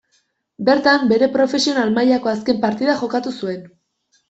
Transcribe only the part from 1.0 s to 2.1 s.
bere profesional